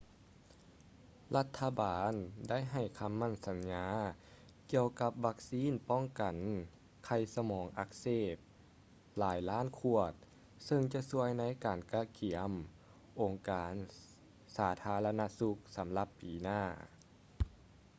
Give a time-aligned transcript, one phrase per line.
[1.35, 2.13] ລັດຖະບານ
[2.49, 3.87] ໄດ້ໃຫ້ຄໍາໝັ້ນສັນຍາ
[4.71, 6.35] ກຽ່ວກັບວັກຊີນປ້ອງກັນ
[7.05, 8.35] ໄຂ້ສະໝອງອັກເສບ
[9.17, 10.13] ຫຼາຍລ້ານຂວດ
[10.65, 12.51] ເຊິ່ງຈະຊ່ວຍໃນການກະກຽມ
[13.21, 13.73] ອົງການ
[14.57, 16.61] ສາທາລະນະສຸກສຳລັບປີໜ້າ